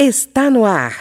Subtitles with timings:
[0.00, 0.92] Está no ar.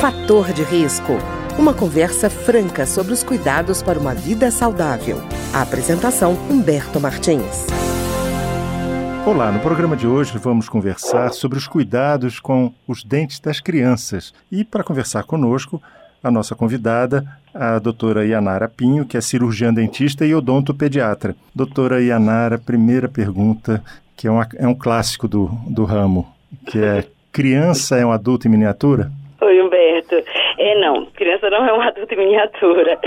[0.00, 1.14] Fator de risco.
[1.58, 5.18] Uma conversa franca sobre os cuidados para uma vida saudável.
[5.52, 7.66] A apresentação Humberto Martins.
[9.26, 14.32] Olá, no programa de hoje vamos conversar sobre os cuidados com os dentes das crianças.
[14.48, 15.82] E para conversar conosco,
[16.22, 21.34] a nossa convidada, a doutora Yanara Pinho, que é cirurgiã dentista e odontopediatra.
[21.52, 23.82] Doutora Yanara, primeira pergunta,
[24.16, 26.32] que é, uma, é um clássico do, do ramo,
[26.64, 27.04] que é
[27.36, 29.10] criança é um adulto em miniatura?
[29.42, 30.14] Oi, Humberto.
[30.58, 32.98] É, não, criança não é um adulto em miniatura.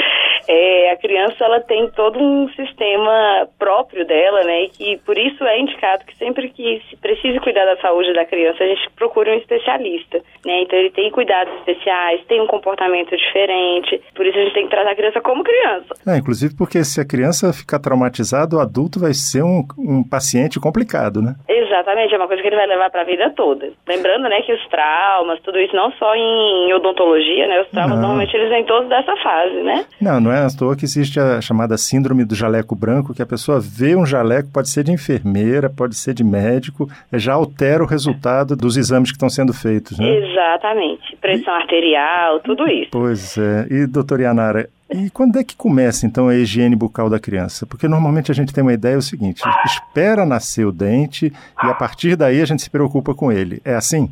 [0.52, 4.64] É, a criança ela tem todo um sistema próprio dela, né?
[4.64, 8.26] E que por isso é indicado que sempre que se precise cuidar da saúde da
[8.26, 10.64] criança, a gente procura um especialista, né?
[10.64, 14.72] Então ele tem cuidados especiais, tem um comportamento diferente, por isso a gente tem que
[14.72, 15.94] tratar a criança como criança.
[16.08, 20.60] É, inclusive porque se a criança ficar traumatizada, o adulto vai ser um, um paciente
[20.60, 21.36] complicado, né?
[21.48, 23.70] Exatamente, é uma coisa que ele vai levar para a vida toda.
[23.88, 28.08] Lembrando, né, que os traumas, tudo isso, não só em odontologia, né, os traumas não.
[28.08, 29.86] normalmente eles vêm todos dessa fase, né?
[30.02, 33.26] Não, não é à toa que existe a chamada síndrome do jaleco branco, que a
[33.26, 37.88] pessoa vê um jaleco, pode ser de enfermeira, pode ser de médico, já altera o
[37.88, 40.06] resultado dos exames que estão sendo feitos, né?
[40.08, 41.62] Exatamente, pressão e...
[41.62, 42.90] arterial, tudo isso.
[42.92, 47.20] Pois é, e doutor Yanara, e quando é que começa, então, a higiene bucal da
[47.20, 47.66] criança?
[47.66, 51.68] Porque normalmente a gente tem uma ideia é o seguinte: espera nascer o dente e
[51.68, 53.62] a partir daí a gente se preocupa com ele.
[53.64, 54.10] É assim?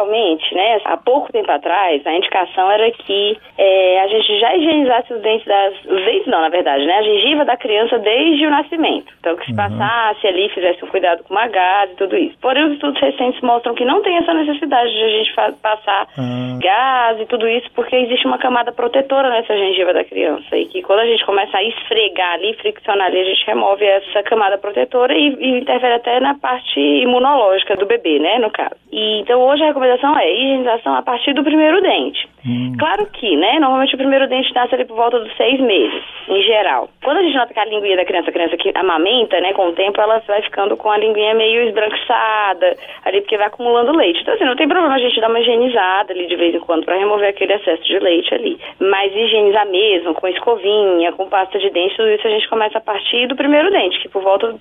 [0.00, 5.12] Inicialmente, né, há pouco tempo atrás, a indicação era que é, a gente já higienizasse
[5.12, 5.74] os dentes das.
[5.84, 6.94] Os dentes não, na verdade, né?
[6.94, 9.12] A gengiva da criança desde o nascimento.
[9.20, 9.56] Então, que se uhum.
[9.56, 12.36] passasse ali, fizesse um cuidado com uma gás e tudo isso.
[12.40, 16.58] Porém, os estudos recentes mostram que não tem essa necessidade de a gente passar uhum.
[16.60, 20.56] gás e tudo isso, porque existe uma camada protetora nessa gengiva da criança.
[20.56, 24.22] E que quando a gente começa a esfregar ali, friccionar ali, a gente remove essa
[24.22, 28.76] camada protetora e, e interfere até na parte imunológica do bebê, né, no caso.
[28.92, 32.28] E, então, hoje a recomendação é higienização a partir do primeiro dente.
[32.46, 32.72] Hum.
[32.78, 36.42] Claro que, né, normalmente o primeiro dente nasce ali por volta dos seis meses, em
[36.42, 36.88] geral.
[37.02, 39.68] Quando a gente nota que a linguinha da criança, a criança que amamenta, né, com
[39.68, 44.20] o tempo, ela vai ficando com a linguinha meio esbranquiçada, ali porque vai acumulando leite.
[44.22, 46.84] Então, assim, não tem problema a gente dar uma higienizada ali de vez em quando
[46.84, 48.58] para remover aquele excesso de leite ali.
[48.80, 52.80] Mas higienizar mesmo, com escovinha, com pasta de dente, tudo isso a gente começa a
[52.80, 54.54] partir do primeiro dente, que por volta,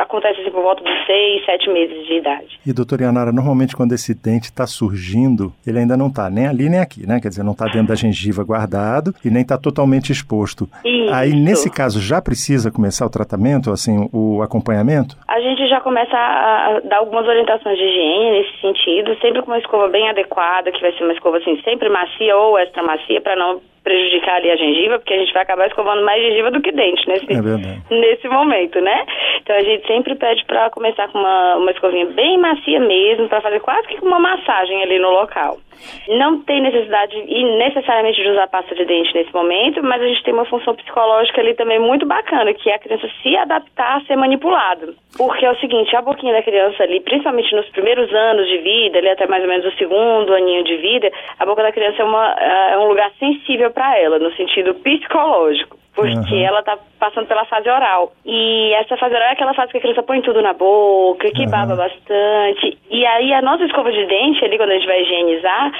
[0.00, 2.58] acontece assim, por volta dos seis, sete meses de idade.
[2.66, 6.68] E, doutora Yanara, normalmente quando esse dente está surgindo, ele ainda não está nem ali
[6.68, 7.19] nem aqui, né?
[7.20, 10.68] Quer dizer, não está dentro da gengiva guardado e nem está totalmente exposto.
[10.84, 11.14] Isso.
[11.14, 15.16] Aí, nesse caso, já precisa começar o tratamento, assim, o acompanhamento?
[15.28, 19.58] A gente já começa a dar algumas orientações de higiene nesse sentido, sempre com uma
[19.58, 23.36] escova bem adequada, que vai ser uma escova, assim, sempre macia ou extra macia, para
[23.36, 26.70] não prejudicar ali a gengiva, porque a gente vai acabar escovando mais gengiva do que
[26.70, 29.06] dente nesse, é nesse momento, né?
[29.50, 33.40] Então a gente sempre pede para começar com uma, uma escovinha bem macia mesmo, para
[33.40, 35.58] fazer quase que uma massagem ali no local.
[36.06, 40.22] Não tem necessidade e necessariamente de usar pasta de dente nesse momento, mas a gente
[40.22, 44.00] tem uma função psicológica ali também muito bacana, que é a criança se adaptar a
[44.02, 44.94] ser manipulado.
[45.16, 48.98] Porque é o seguinte, a boquinha da criança ali, principalmente nos primeiros anos de vida,
[48.98, 51.10] ali até mais ou menos o segundo aninho de vida,
[51.40, 55.76] a boca da criança é, uma, é um lugar sensível para ela, no sentido psicológico
[56.00, 56.46] porque uhum.
[56.46, 58.12] ela tá passando pela fase oral.
[58.24, 61.44] E essa fase oral é aquela fase que a criança põe tudo na boca, que
[61.44, 61.50] uhum.
[61.50, 62.78] baba bastante.
[62.90, 65.72] E aí a nossa escova de dente, ali quando a gente vai higienizar,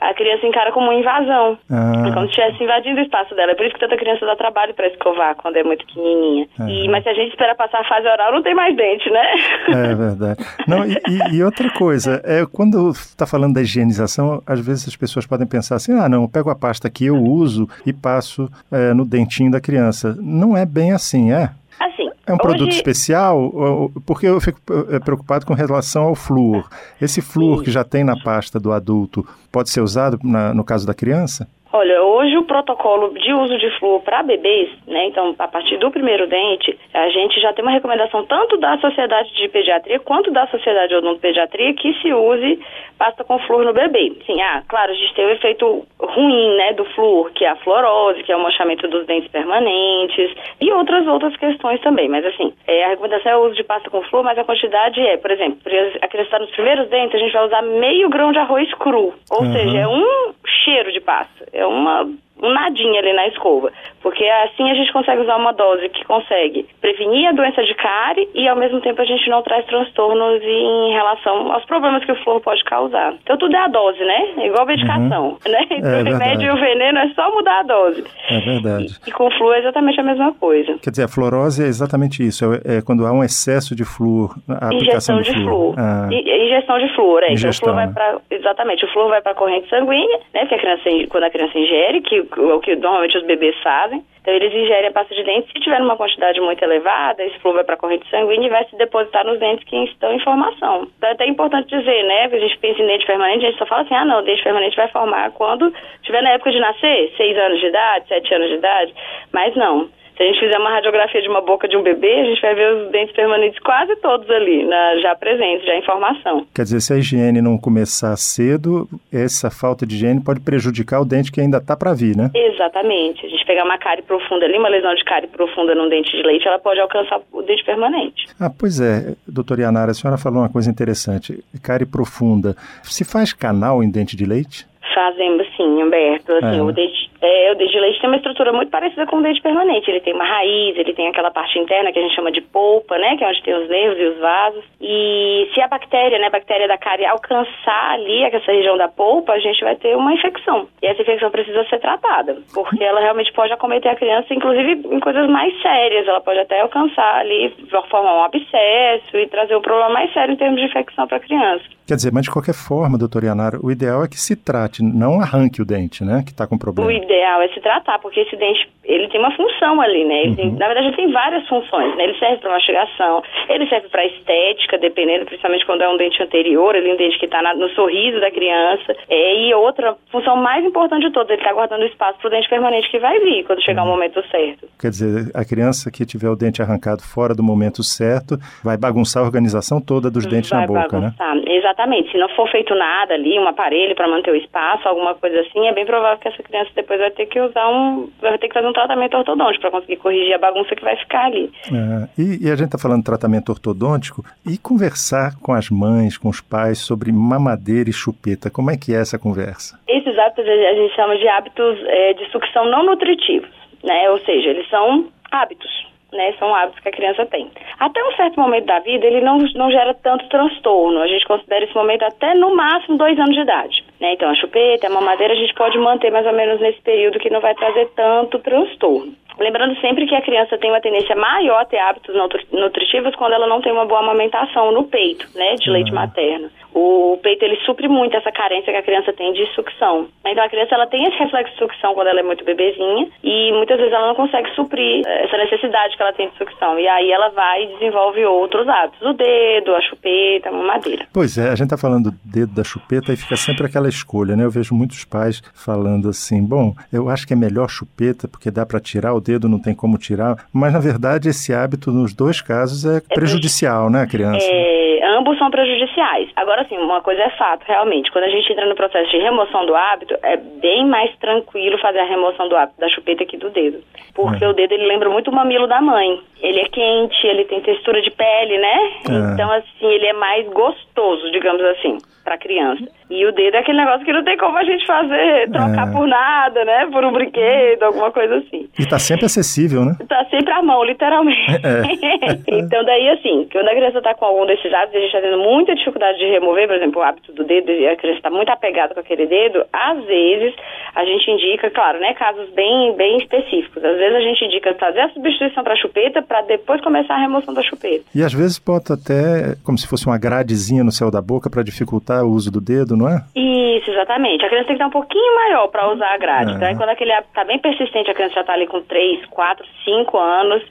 [0.00, 1.58] a criança encara como uma invasão.
[1.70, 2.06] Uhum.
[2.06, 3.52] É como se estivesse invadindo o espaço dela.
[3.52, 6.46] É por isso que tanta criança dá trabalho para escovar quando é muito pequenininha.
[6.68, 9.26] E, mas se a gente espera passar a fase oral, não tem mais dente, né?
[9.68, 10.44] É verdade.
[10.66, 15.26] Não, e, e, outra coisa, é quando está falando da higienização, às vezes as pessoas
[15.26, 18.92] podem pensar assim, ah, não, eu pego a pasta que eu uso e passo é,
[18.92, 20.16] no dentinho da criança.
[20.20, 21.50] Não é bem assim, é?
[21.80, 22.08] Assim.
[22.24, 23.90] É um produto especial?
[24.06, 24.60] Porque eu fico
[24.90, 26.68] é, preocupado com relação ao flúor.
[27.00, 27.64] Esse flúor Sim.
[27.64, 31.48] que já tem na pasta do adulto pode ser usado na, no caso da criança?
[31.72, 35.90] Olha, hoje o protocolo de uso de flúor para bebês, né, então a partir do
[35.90, 40.46] primeiro dente, a gente já tem uma recomendação tanto da Sociedade de Pediatria quanto da
[40.46, 42.60] Sociedade de Odontopediatria que se use
[42.96, 44.12] pasta com flúor no bebê.
[44.24, 47.56] Sim, ah, claro, a gente tem o efeito ruim, né, do flúor, que é a
[47.56, 52.54] fluorose, que é o manchamento dos dentes permanentes e outras outras questões também, mas assim,
[52.66, 55.30] é, a recomendação é o uso de pasta com flúor, mas a quantidade é, por
[55.30, 55.58] exemplo,
[56.00, 59.12] a criança está nos primeiros dentes, a gente vai usar meio grão de arroz cru,
[59.30, 59.52] ou uhum.
[59.52, 60.32] seja, é um
[60.66, 62.04] cheiro de pasta, é uma
[62.42, 63.72] um nadinha ali na escova.
[64.02, 68.28] porque assim a gente consegue usar uma dose que consegue prevenir a doença de cárie
[68.34, 72.16] e ao mesmo tempo a gente não traz transtornos em relação aos problemas que o
[72.22, 73.14] flúor pode causar.
[73.22, 74.34] Então tudo é a dose, né?
[74.38, 75.52] É igual medicação, uhum.
[75.52, 75.66] né?
[75.70, 78.04] Então é o remédio e o veneno é só mudar a dose.
[78.30, 78.98] É verdade.
[79.06, 80.78] E, e com o flúor é exatamente a mesma coisa.
[80.82, 84.36] Quer dizer, a fluorose é exatamente isso, é, é quando há um excesso de flúor,
[84.48, 85.74] a injeção de flúor.
[85.78, 86.08] Ah.
[86.10, 87.32] Injeção de flúor, é.
[87.32, 90.46] Ingestão, então, o flúor vai para exatamente, o flúor vai para a corrente sanguínea, né?
[90.46, 94.04] Que a criança quando a criança ingere, que o que normalmente os bebês fazem.
[94.20, 95.46] Então, eles ingerem a pasta de dente.
[95.52, 98.64] Se tiver uma quantidade muito elevada, esse flúor vai para a corrente sanguínea e vai
[98.64, 100.88] se depositar nos dentes que estão em formação.
[100.98, 102.28] Então, é até importante dizer, né?
[102.28, 104.42] Que a gente pensa em dente permanente, a gente só fala assim, ah, não, dente
[104.42, 108.48] permanente vai formar quando estiver na época de nascer, 6 anos de idade, 7 anos
[108.48, 108.94] de idade.
[109.32, 109.88] Mas não.
[110.16, 112.54] Se a gente fizer uma radiografia de uma boca de um bebê, a gente vai
[112.54, 116.46] ver os dentes permanentes quase todos ali, na, já presentes, já em formação.
[116.54, 121.04] Quer dizer, se a higiene não começar cedo, essa falta de higiene pode prejudicar o
[121.04, 122.30] dente que ainda está para vir, né?
[122.34, 123.26] Exatamente.
[123.26, 126.22] A gente pegar uma cárie profunda ali, uma lesão de cárie profunda num dente de
[126.22, 128.24] leite, ela pode alcançar o dente permanente.
[128.40, 129.14] Ah, pois é.
[129.28, 131.44] Doutora Yanara, a senhora falou uma coisa interessante.
[131.62, 132.56] Cárie profunda.
[132.82, 134.66] Se faz canal em dente de leite?
[134.94, 136.32] Fazemos sim, Humberto.
[136.32, 136.62] Assim, é.
[136.62, 139.40] o dente é, o dente de leite tem uma estrutura muito parecida com o dente
[139.40, 139.90] permanente.
[139.90, 142.98] Ele tem uma raiz, ele tem aquela parte interna que a gente chama de polpa,
[142.98, 143.16] né?
[143.16, 144.64] Que é onde tem os nervos e os vasos.
[144.80, 149.32] E se a bactéria, né, a bactéria da cárie alcançar ali essa região da polpa,
[149.32, 150.68] a gente vai ter uma infecção.
[150.82, 155.00] E essa infecção precisa ser tratada, porque ela realmente pode acometer a criança, inclusive em
[155.00, 156.06] coisas mais sérias.
[156.06, 157.54] Ela pode até alcançar ali,
[157.90, 161.20] formar um abscesso e trazer um problema mais sério em termos de infecção para a
[161.20, 161.64] criança.
[161.86, 165.20] Quer dizer, mas de qualquer forma, doutor Yanara, o ideal é que se trate, não
[165.20, 166.88] arranque o dente, né, que está com problema.
[166.88, 170.22] O ideal é se tratar, porque esse dente, ele tem uma função ali, né?
[170.24, 170.34] Uhum.
[170.34, 172.04] Tem, na verdade, ele tem várias funções, né?
[172.04, 176.74] Ele serve para mastigação, ele serve para estética, dependendo, principalmente quando é um dente anterior,
[176.74, 178.96] ele é um dente que está no sorriso da criança.
[179.08, 182.48] É, e outra função mais importante de todas, ele está guardando espaço para o dente
[182.48, 183.88] permanente que vai vir quando chegar uhum.
[183.88, 184.66] o momento certo.
[184.80, 189.22] Quer dizer, a criança que tiver o dente arrancado fora do momento certo vai bagunçar
[189.22, 191.12] a organização toda dos dentes vai na boca, né?
[191.16, 191.34] bagunçar.
[191.34, 191.42] né?
[191.46, 192.10] Exatamente Exatamente.
[192.10, 195.66] Se não for feito nada ali, um aparelho para manter o espaço, alguma coisa assim,
[195.66, 198.08] é bem provável que essa criança depois vai ter que usar um.
[198.20, 201.24] vai ter que fazer um tratamento ortodôntico para conseguir corrigir a bagunça que vai ficar
[201.24, 201.50] ali.
[201.72, 206.18] É, e, e, a gente está falando de tratamento ortodôntico e conversar com as mães,
[206.18, 208.50] com os pais sobre mamadeira e chupeta.
[208.50, 209.80] Como é que é essa conversa?
[209.88, 213.50] Esses hábitos a gente chama de hábitos é, de sucção não nutritivos,
[213.82, 214.10] né?
[214.10, 216.32] Ou seja, eles são hábitos né?
[216.38, 217.50] São hábitos que a criança tem.
[217.78, 221.00] Até um certo momento da vida, ele não, não gera tanto transtorno.
[221.00, 223.84] A gente considera esse momento até no máximo dois anos de idade.
[224.00, 224.12] Né?
[224.12, 227.30] Então, a chupeta, a mamadeira, a gente pode manter mais ou menos nesse período que
[227.30, 229.14] não vai trazer tanto transtorno.
[229.38, 232.14] Lembrando sempre que a criança tem uma tendência maior a ter hábitos
[232.50, 235.96] nutritivos quando ela não tem uma boa amamentação no peito, né, de leite uhum.
[235.96, 236.50] materno.
[236.74, 240.08] O peito ele supre muito essa carência que a criança tem de sucção.
[240.26, 243.52] Então a criança ela tem esse reflexo de sucção quando ela é muito bebezinha e
[243.52, 246.78] muitas vezes ela não consegue suprir eh, essa necessidade que ela tem de sucção.
[246.78, 251.06] E aí ela vai e desenvolve outros hábitos, o dedo, a chupeta, a mamadeira.
[251.12, 254.36] Pois é, a gente tá falando do dedo da chupeta e fica sempre aquela escolha,
[254.36, 254.44] né?
[254.44, 258.66] Eu vejo muitos pais falando assim, bom, eu acho que é melhor chupeta porque dá
[258.66, 262.40] para tirar o dedo não tem como tirar, mas na verdade esse hábito nos dois
[262.40, 264.46] casos é, é prejudicial, né, a criança?
[264.48, 266.30] É, ambos são prejudiciais.
[266.36, 269.66] Agora sim, uma coisa é fato, realmente, quando a gente entra no processo de remoção
[269.66, 273.50] do hábito, é bem mais tranquilo fazer a remoção do hábito da chupeta que do
[273.50, 273.82] dedo,
[274.14, 274.48] porque é.
[274.48, 276.20] o dedo ele lembra muito o mamilo da mãe.
[276.40, 278.92] Ele é quente, ele tem textura de pele, né?
[279.08, 279.32] É.
[279.32, 282.84] Então assim, ele é mais gostoso, digamos assim para criança.
[283.08, 285.92] E o dedo é aquele negócio que não tem como a gente fazer, trocar é.
[285.92, 286.88] por nada, né?
[286.90, 288.68] Por um brinquedo, alguma coisa assim.
[288.76, 289.96] E tá sempre acessível, né?
[290.08, 291.52] Tá sempre à mão, literalmente.
[291.62, 291.86] É.
[292.58, 295.38] então daí, assim, quando a criança tá com algum desses hábitos, a gente tá tendo
[295.38, 298.50] muita dificuldade de remover, por exemplo, o hábito do dedo, e a criança tá muito
[298.50, 300.52] apegada com aquele dedo, às vezes
[300.96, 303.84] a gente indica, claro, né, casos bem, bem específicos.
[303.84, 307.54] Às vezes a gente indica fazer a substituição para chupeta para depois começar a remoção
[307.54, 308.04] da chupeta.
[308.14, 311.62] E às vezes bota até como se fosse uma gradezinha no céu da boca para
[311.62, 313.24] dificultar o uso do dedo, não é?
[313.34, 314.44] Isso, exatamente.
[314.44, 316.52] A criança tem que estar um pouquinho maior para usar a grade.
[316.52, 316.54] É.
[316.54, 319.66] Então, quando aquele hábito está bem persistente, a criança já está ali com 3, 4,
[319.84, 320.62] 5 anos.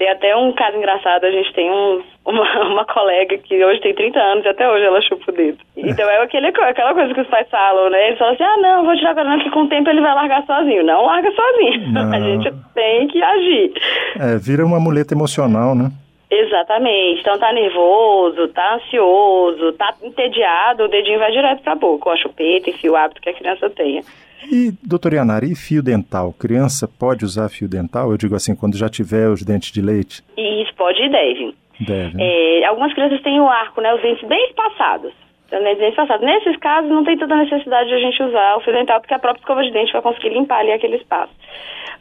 [0.00, 3.94] Tem até um caso engraçado, a gente tem um, uma, uma colega que hoje tem
[3.94, 5.58] 30 anos e até hoje ela chupa o dedo.
[5.76, 8.06] Então é aquele, aquela coisa que os pais falam, né?
[8.06, 10.42] Eles falam assim, ah não, vou tirar agora que com o tempo ele vai largar
[10.46, 10.84] sozinho.
[10.84, 11.92] Não larga sozinho.
[11.92, 12.14] Não.
[12.14, 13.72] A gente tem que agir.
[14.18, 15.90] É, vira uma muleta emocional, né?
[16.30, 17.20] Exatamente.
[17.20, 22.16] Então tá nervoso, tá ansioso, tá entediado, o dedinho vai direto pra boca, ou a
[22.16, 24.02] chupeta, enfim, o hábito que a criança tenha.
[24.50, 26.32] E, doutor Yanari, e fio dental?
[26.32, 28.10] Criança pode usar fio dental?
[28.10, 30.22] Eu digo assim, quando já tiver os dentes de leite?
[30.36, 31.54] Isso, pode e deve.
[31.80, 32.16] Deve.
[32.20, 35.12] É, algumas crianças têm o arco, né, os dentes bem espaçados.
[35.50, 36.24] Dentes espaçados.
[36.24, 39.18] Nesses casos, não tem tanta necessidade de a gente usar o fio dental, porque a
[39.18, 41.32] própria escova de dente vai conseguir limpar ali aquele espaço.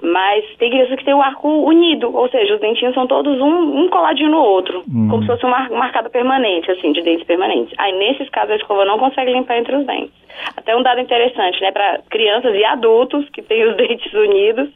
[0.01, 3.84] Mas tem crianças que têm o arco unido, ou seja, os dentinhos são todos um,
[3.84, 5.08] um coladinho no outro, hum.
[5.10, 7.74] como se fosse uma marcada permanente, assim, de dentes permanentes.
[7.77, 10.13] Aí, nesses casos, a escova não consegue limpar entre os dentes.
[10.56, 14.70] Até um dado interessante, né, para crianças e adultos que têm os dentes unidos,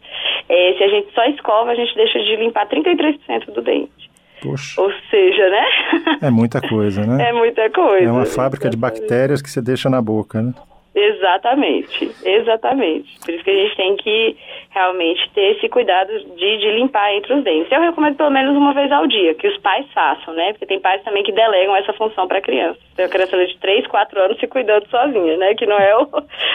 [0.49, 4.12] é, se a gente só escova, a gente deixa de limpar 33% do dente.
[4.43, 4.81] Poxa.
[4.81, 5.65] Ou seja, né?
[6.21, 7.23] É muita coisa, né?
[7.29, 8.05] É muita coisa.
[8.05, 10.53] É uma fábrica de bactérias que você deixa na boca, né?
[10.95, 13.19] Exatamente, exatamente.
[13.19, 14.37] Por isso que a gente tem que
[14.69, 17.71] realmente ter esse cuidado de, de limpar entre os dentes.
[17.71, 20.53] Eu recomendo pelo menos uma vez ao dia, que os pais façam, né?
[20.53, 22.79] Porque tem pais também que delegam essa função para a criança.
[22.95, 25.55] Tem a criança de 3, 4 anos se cuidando sozinha, né?
[25.55, 26.07] Que não é o.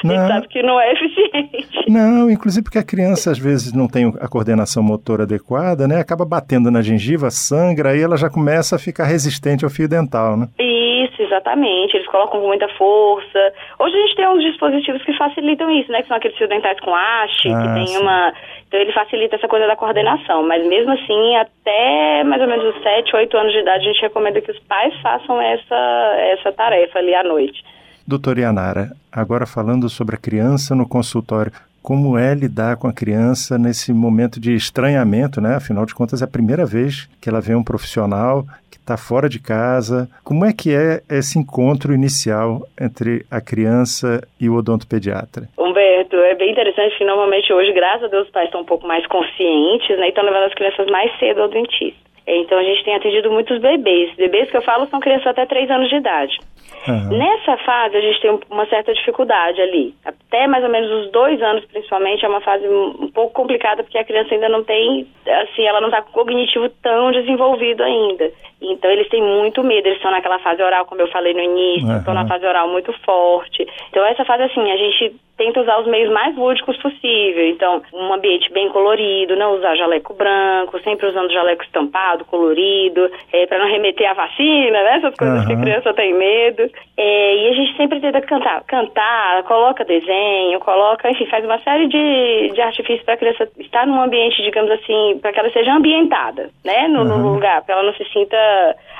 [0.05, 0.15] Não.
[0.19, 1.91] A gente sabe que não é eficiente.
[1.91, 6.01] Não, inclusive porque a criança às vezes não tem a coordenação motora adequada, né?
[6.01, 10.37] Acaba batendo na gengiva, sangra, aí ela já começa a ficar resistente ao fio dental,
[10.37, 10.49] né?
[10.59, 11.97] Isso, exatamente.
[11.97, 13.53] Eles colocam com muita força.
[13.79, 16.03] Hoje a gente tem uns dispositivos que facilitam isso, né?
[16.03, 17.99] Que são aqueles fios dentais com haste, ah, que tem sim.
[17.99, 18.33] uma.
[18.67, 20.43] Então ele facilita essa coisa da coordenação.
[20.43, 24.03] Mas mesmo assim, até mais ou menos os 7, 8 anos de idade, a gente
[24.03, 27.63] recomenda que os pais façam essa, essa tarefa ali à noite.
[28.07, 33.59] Doutora Yanara, agora falando sobre a criança no consultório, como é lidar com a criança
[33.59, 35.57] nesse momento de estranhamento, né?
[35.57, 39.29] Afinal de contas, é a primeira vez que ela vê um profissional que está fora
[39.29, 40.09] de casa.
[40.25, 45.49] Como é que é esse encontro inicial entre a criança e o odontopediatra?
[45.59, 48.87] Humberto, é bem interessante que normalmente hoje, graças a Deus, os pais estão um pouco
[48.87, 50.07] mais conscientes, né?
[50.07, 52.08] E estão levando as crianças mais cedo ao dentista.
[52.29, 54.15] Então a gente tem atendido muitos bebês.
[54.17, 56.39] Bebês que eu falo são crianças até 3 anos de idade.
[56.87, 57.17] Uhum.
[57.17, 59.95] Nessa fase a gente tem uma certa dificuldade ali.
[60.05, 63.99] Até mais ou menos os dois anos, principalmente, é uma fase um pouco complicada porque
[63.99, 68.31] a criança ainda não tem, assim, ela não está com o cognitivo tão desenvolvido ainda.
[68.61, 71.89] Então eles têm muito medo, eles estão naquela fase oral, como eu falei no início,
[71.89, 71.99] uhum.
[71.99, 73.67] estão na fase oral muito forte.
[73.89, 77.49] Então essa fase assim, a gente tenta usar os meios mais lúdicos possível.
[77.49, 83.47] Então, um ambiente bem colorido, não usar jaleco branco, sempre usando jaleco estampado, colorido, é,
[83.47, 84.97] para não remeter à vacina, né?
[84.97, 85.47] Essas coisas uhum.
[85.47, 86.69] que a criança tem medo.
[86.97, 91.87] É, e a gente sempre tenta cantar, cantar, coloca desenho, coloca, enfim, faz uma série
[91.87, 95.73] de, de artifícios para a criança estar num ambiente, digamos assim, para que ela seja
[95.73, 96.89] ambientada, né?
[96.89, 97.19] No, uhum.
[97.19, 98.37] no lugar, para ela não se sinta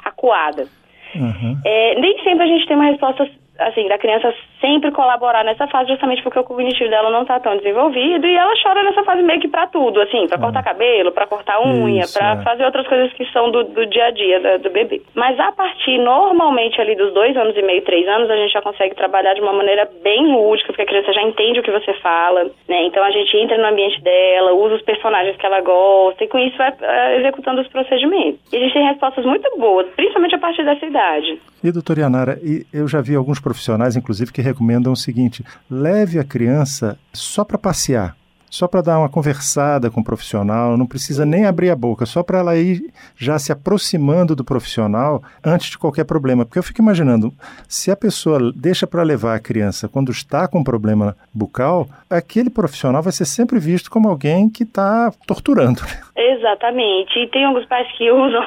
[0.05, 0.67] acuada.
[1.15, 1.57] Uhum.
[1.65, 3.29] É, nem sempre a gente tem uma resposta
[3.59, 7.57] assim, da criança sempre colaborar nessa fase, justamente porque o cognitivo dela não está tão
[7.57, 11.27] desenvolvido e ela chora nessa fase meio que para tudo, assim, para cortar cabelo, para
[11.27, 12.43] cortar unha, para é.
[12.43, 15.03] fazer outras coisas que são do, do dia a dia do, do, bebê.
[15.15, 18.63] Mas a partir, normalmente, ali dos dois anos e meio, três anos, a gente já
[18.63, 21.93] consegue trabalhar de uma maneira bem lúdica, porque a criança já entende o que você
[21.95, 22.85] fala, né?
[22.85, 26.39] Então a gente entra no ambiente dela, usa os personagens que ela gosta e com
[26.39, 28.41] isso vai uh, executando os procedimentos.
[28.53, 31.41] E a gente tem respostas muito boas, principalmente a partir dessa idade.
[31.63, 32.39] E, doutora Yanara,
[32.73, 37.59] eu já vi alguns profissionais, inclusive, que recomendam o seguinte: leve a criança só para
[37.59, 38.17] passear
[38.51, 42.23] só para dar uma conversada com o profissional, não precisa nem abrir a boca, só
[42.23, 46.45] para ela ir já se aproximando do profissional antes de qualquer problema.
[46.45, 47.33] Porque eu fico imaginando,
[47.69, 53.03] se a pessoa deixa para levar a criança quando está com problema bucal, aquele profissional
[53.03, 55.81] vai ser sempre visto como alguém que está torturando.
[56.17, 57.19] Exatamente.
[57.19, 58.43] E tem alguns pais que usam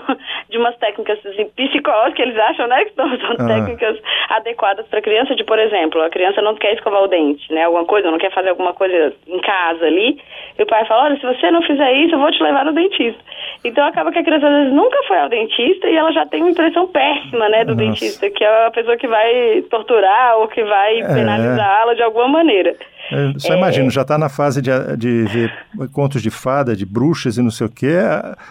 [0.49, 3.47] de umas técnicas assim, psicológicas, que eles acham né, que estão usando ah.
[3.47, 3.97] técnicas
[4.29, 7.63] adequadas para a criança, de, por exemplo, a criança não quer escovar o dente, né?
[7.63, 10.17] Alguma coisa, não quer fazer alguma coisa em casa ali,
[10.57, 12.73] e o pai fala, olha, se você não fizer isso, eu vou te levar no
[12.73, 13.19] dentista.
[13.63, 16.41] Então acaba que a criança às vezes nunca foi ao dentista e ela já tem
[16.41, 17.85] uma impressão péssima, né, do Nossa.
[17.85, 21.13] dentista, que é a pessoa que vai torturar ou que vai é.
[21.13, 22.75] penalizá-la de alguma maneira.
[23.11, 23.57] Eu só é...
[23.57, 25.51] imagino, já está na fase de, de ver
[25.93, 27.97] contos de fada, de bruxas e não sei o quê,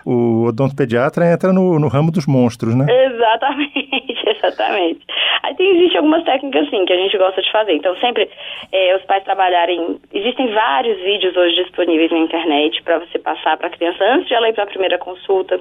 [0.04, 2.86] o odontopediatra entra no, no ramo dos monstros, né?
[2.88, 5.00] Exatamente, exatamente.
[5.60, 7.74] Aí tem, existe algumas técnicas, sim, que a gente gosta de fazer.
[7.74, 8.28] Então, sempre
[8.72, 10.00] é, os pais trabalharem...
[10.12, 14.34] Existem vários vídeos hoje disponíveis na internet para você passar para a criança antes de
[14.34, 15.60] ela ir para a primeira consulta.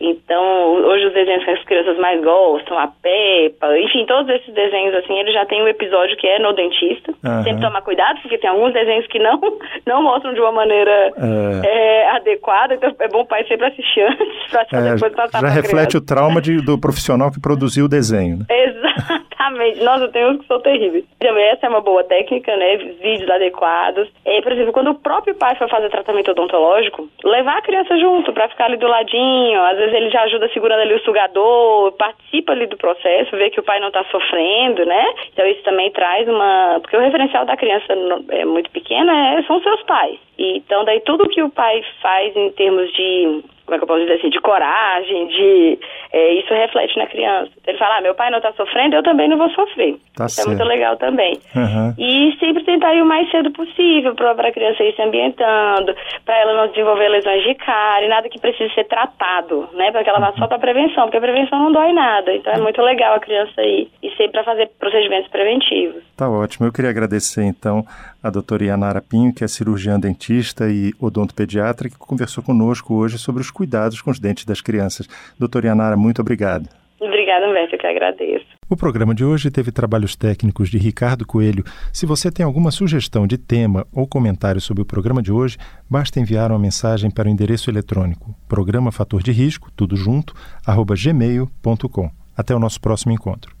[0.00, 4.94] Então, hoje os desenhos que as crianças mais gostam, a Peppa, enfim, todos esses desenhos,
[4.94, 7.12] assim, ele já tem um episódio que é no dentista.
[7.24, 7.42] Uhum.
[7.42, 9.40] Sempre tomar cuidado, porque tem alguns desenhos que não,
[9.86, 11.66] não mostram de uma maneira é.
[11.66, 15.48] É, adequada, então é bom o pai sempre assistir antes, para é, depois passar Já
[15.48, 18.44] reflete o trauma de, do profissional que produziu o desenho, né?
[19.38, 19.82] Exatamente.
[19.82, 21.04] Nossa, tem uns que são terríveis.
[21.20, 22.76] Também essa é uma boa técnica, né?
[22.76, 24.08] Vídeos adequados.
[24.26, 28.32] E, por exemplo, quando o próprio pai for fazer tratamento odontológico, levar a criança junto
[28.32, 29.62] para ficar ali do ladinho.
[29.62, 33.60] Às vezes ele já ajuda segurando ali o sugador, participa ali do processo, vê que
[33.60, 35.14] o pai não está sofrendo, né?
[35.32, 36.78] Então isso também traz uma...
[36.80, 37.92] Porque o referencial da criança
[38.30, 39.42] é muito pequena é...
[39.42, 40.18] são seus pais.
[40.38, 44.00] Então, daí tudo que o pai faz em termos de como é que eu posso
[44.00, 45.78] dizer assim, de coragem, de
[46.10, 47.50] é, isso reflete na criança.
[47.66, 49.96] Ele fala, ah, meu pai não está sofrendo, eu também não vou sofrer.
[50.16, 50.48] Tá isso certo.
[50.48, 51.38] é muito legal também.
[51.54, 51.94] Uhum.
[51.98, 55.94] E sempre tentar ir o mais cedo possível para a criança ir se ambientando,
[56.24, 59.92] para ela não desenvolver lesões de cárie, nada que precise ser tratado, né?
[59.92, 62.32] Para que ela vá só para prevenção, porque a prevenção não dói nada.
[62.32, 66.02] Então é muito legal a criança ir e sempre para fazer procedimentos preventivos.
[66.16, 66.66] Tá ótimo.
[66.66, 67.84] Eu queria agradecer então
[68.22, 73.40] a doutora Yanara Pinho, que é cirurgiã dentista e odontopediatra, que conversou conosco hoje sobre
[73.40, 75.08] os cuidados com os dentes das crianças.
[75.38, 76.68] Doutora Yanara, muito obrigado.
[77.00, 78.46] Obrigada, Humberto, eu que agradeço.
[78.68, 81.64] O programa de hoje teve trabalhos técnicos de Ricardo Coelho.
[81.92, 85.56] Se você tem alguma sugestão de tema ou comentário sobre o programa de hoje,
[85.88, 90.34] basta enviar uma mensagem para o endereço eletrônico programa fator de risco, tudo junto,
[90.66, 92.10] arroba gmail.com.
[92.36, 93.54] Até o nosso próximo encontro.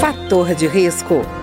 [0.00, 1.22] Fator de risco,